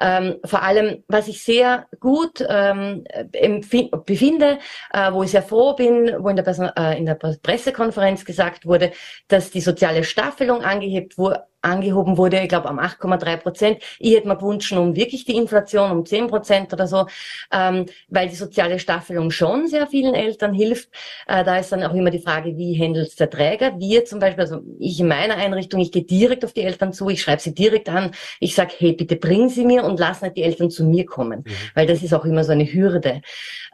[0.00, 3.04] Ähm, vor allem, was ich sehr gut ähm,
[4.06, 4.58] befinde,
[4.92, 8.92] äh, wo ich sehr froh bin, wo in der, äh, in der Pressekonferenz gesagt wurde,
[9.28, 13.78] dass die soziale Staffelung angehebt wurde, angehoben wurde, ich glaube um 8,3 Prozent.
[13.98, 17.06] Ich hätte mir gewünscht, um wirklich die Inflation um 10 Prozent oder so,
[17.52, 20.88] ähm, weil die soziale Staffelung schon sehr vielen Eltern hilft.
[21.26, 23.78] Äh, da ist dann auch immer die Frage, wie handelt der Träger?
[23.78, 27.08] Wir zum Beispiel, also ich in meiner Einrichtung, ich gehe direkt auf die Eltern zu,
[27.08, 30.36] ich schreibe sie direkt an, ich sage, hey, bitte bring sie mir und lass nicht
[30.36, 31.52] die Eltern zu mir kommen, mhm.
[31.74, 33.22] weil das ist auch immer so eine Hürde.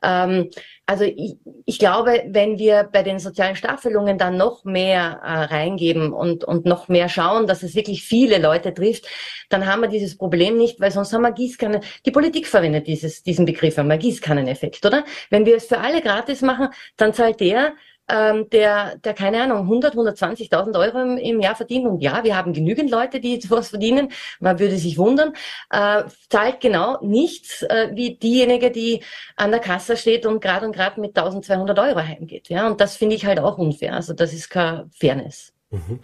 [0.03, 0.51] Ähm,
[0.87, 6.13] also ich, ich glaube, wenn wir bei den sozialen Staffelungen dann noch mehr äh, reingeben
[6.13, 9.07] und, und noch mehr schauen, dass es wirklich viele Leute trifft,
[9.49, 11.81] dann haben wir dieses Problem nicht, weil sonst haben wir Gießkannen.
[12.05, 15.05] Die Politik verwendet dieses, diesen Begriff einmal, Gießkanneneffekt, oder?
[15.29, 17.75] Wenn wir es für alle gratis machen, dann zahlt der,
[18.09, 21.87] ähm, der, der, keine Ahnung, 100, 120.000 Euro im, im, Jahr verdient.
[21.87, 24.11] Und ja, wir haben genügend Leute, die was verdienen.
[24.41, 25.33] Man würde sich wundern.
[25.71, 29.03] Äh, zahlt genau nichts äh, wie diejenige, die
[29.37, 32.49] an der Kasse steht und gerade und gerade mit 1200 Euro heimgeht.
[32.49, 33.95] Ja, und das finde ich halt auch unfair.
[33.95, 35.53] Also das ist keine Fairness.
[35.71, 36.01] Mhm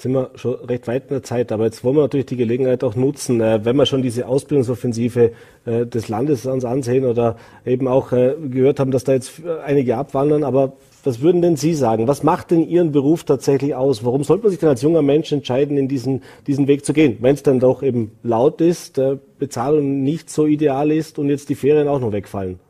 [0.00, 2.82] sind wir schon recht weit in der Zeit, aber jetzt wollen wir natürlich die Gelegenheit
[2.82, 5.32] auch nutzen, äh, wenn wir schon diese Ausbildungsoffensive
[5.66, 9.96] äh, des Landes uns ansehen oder eben auch äh, gehört haben, dass da jetzt einige
[9.96, 10.72] abwandern, aber
[11.06, 12.08] was würden denn Sie sagen?
[12.08, 14.04] Was macht denn Ihren Beruf tatsächlich aus?
[14.04, 17.18] Warum sollte man sich denn als junger Mensch entscheiden, in diesen, diesen Weg zu gehen?
[17.20, 21.48] Wenn es dann doch eben laut ist, äh, Bezahlung nicht so ideal ist und jetzt
[21.48, 22.60] die Ferien auch noch wegfallen?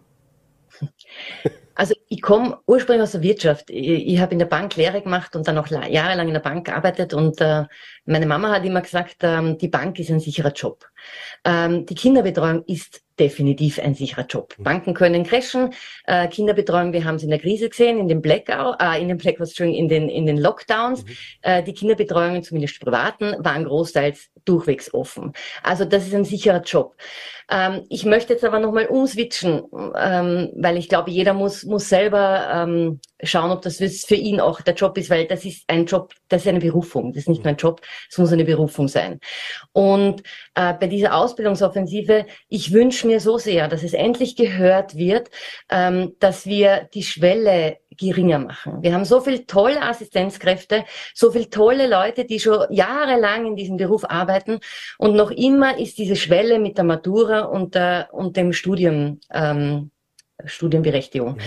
[1.80, 3.70] Also ich komme ursprünglich aus der Wirtschaft.
[3.70, 6.66] Ich, ich habe in der Bank Lehre gemacht und dann auch jahrelang in der Bank
[6.66, 7.14] gearbeitet.
[7.14, 7.64] Und äh,
[8.04, 10.84] meine Mama hat immer gesagt, ähm, die Bank ist ein sicherer Job.
[11.44, 14.54] Ähm, die Kinderbetreuung ist definitiv ein sicherer Job.
[14.56, 14.62] Mhm.
[14.64, 15.74] Banken können crashen,
[16.06, 19.18] äh, Kinderbetreuung, wir haben es in der Krise gesehen, in den Blackout, äh, in den
[19.18, 21.04] Blackouts, in den, in den Lockdowns.
[21.04, 21.10] Mhm.
[21.42, 25.32] Äh, die Kinderbetreuungen, zumindest privaten, waren großteils durchwegs offen.
[25.62, 26.96] Also das ist ein sicherer Job.
[27.50, 29.64] Ähm, ich möchte jetzt aber nochmal umswitchen,
[29.96, 34.60] ähm, weil ich glaube, jeder muss, muss selber ähm, schauen, ob das für ihn auch
[34.60, 37.12] der Job ist, weil das ist ein Job, das ist eine Berufung.
[37.12, 39.18] Das ist nicht nur ein Job, es muss eine Berufung sein.
[39.72, 40.22] Und
[40.54, 45.30] äh, bei dieser Ausbildungsoffensive, ich wünsche mir so sehr, dass es endlich gehört wird,
[45.70, 48.82] ähm, dass wir die Schwelle geringer machen.
[48.82, 53.76] Wir haben so viele tolle Assistenzkräfte, so viele tolle Leute, die schon jahrelang in diesem
[53.76, 54.60] Beruf arbeiten
[54.98, 59.90] und noch immer ist diese Schwelle mit der Matura und, der, und dem Studium ähm,
[60.46, 61.34] Studienberechtigung.
[61.34, 61.40] Mhm.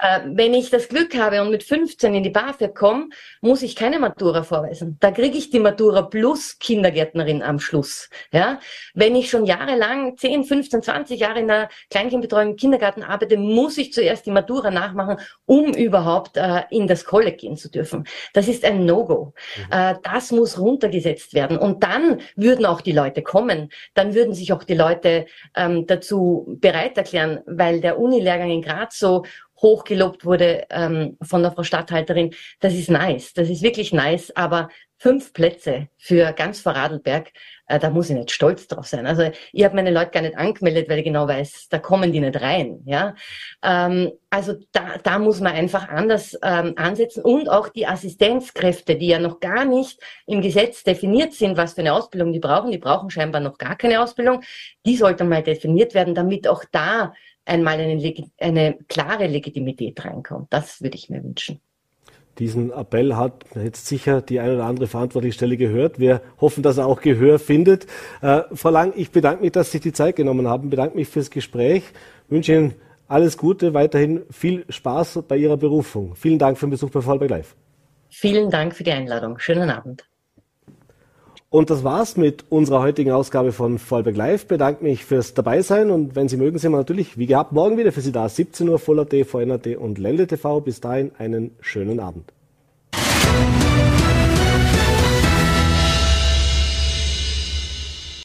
[0.00, 3.08] Äh, wenn ich das Glück habe und mit 15 in die BAföG komme,
[3.40, 4.96] muss ich keine Matura vorweisen.
[5.00, 8.08] Da kriege ich die Matura plus Kindergärtnerin am Schluss.
[8.32, 8.60] Ja?
[8.94, 13.78] Wenn ich schon jahrelang, 10, 15, 20 Jahre in der Kleinkindbetreuung im Kindergarten arbeite, muss
[13.78, 18.04] ich zuerst die Matura nachmachen, um überhaupt äh, in das College gehen zu dürfen.
[18.32, 19.34] Das ist ein No-Go.
[19.56, 19.72] Mhm.
[19.72, 21.58] Äh, das muss runtergesetzt werden.
[21.58, 23.70] Und dann würden auch die Leute kommen.
[23.94, 28.98] Dann würden sich auch die Leute ähm, dazu bereit erklären, weil der Unilehrgang in Graz
[28.98, 29.24] so
[29.60, 32.34] hochgelobt wurde ähm, von der Frau Stadthalterin.
[32.60, 34.68] Das ist nice, das ist wirklich nice, aber
[35.00, 37.30] fünf Plätze für ganz Vorarlberg,
[37.68, 39.06] äh, da muss ich nicht stolz drauf sein.
[39.06, 42.20] Also ich habe meine Leute gar nicht angemeldet, weil ich genau weiß, da kommen die
[42.20, 42.80] nicht rein.
[42.84, 43.14] Ja,
[43.62, 49.08] ähm, Also da, da muss man einfach anders ähm, ansetzen und auch die Assistenzkräfte, die
[49.08, 52.78] ja noch gar nicht im Gesetz definiert sind, was für eine Ausbildung die brauchen, die
[52.78, 54.42] brauchen scheinbar noch gar keine Ausbildung,
[54.84, 57.12] die sollten mal definiert werden, damit auch da
[57.48, 60.48] einmal eine, eine klare Legitimität reinkommt.
[60.50, 61.60] Das würde ich mir wünschen.
[62.38, 65.98] Diesen Appell hat jetzt sicher die eine oder andere verantwortliche Stelle gehört.
[65.98, 67.86] Wir hoffen, dass er auch Gehör findet.
[68.22, 71.30] Äh, Frau Lang, ich bedanke mich, dass Sie die Zeit genommen haben, bedanke mich fürs
[71.30, 71.82] Gespräch,
[72.28, 72.74] wünsche Ihnen
[73.08, 76.14] alles Gute, weiterhin viel Spaß bei Ihrer Berufung.
[76.14, 77.56] Vielen Dank für den Besuch bei Fallback Live.
[78.10, 79.38] Vielen Dank für die Einladung.
[79.38, 80.07] Schönen Abend.
[81.50, 84.46] Und das war's mit unserer heutigen Ausgabe von Vollberg Live.
[84.46, 87.90] Bedanke mich fürs Dabeisein und wenn Sie mögen, sind wir natürlich wie gehabt morgen wieder
[87.90, 88.28] für Sie da.
[88.28, 90.60] 17 Uhr Voller.at, VNRT und Lende TV.
[90.60, 92.32] Bis dahin einen schönen Abend.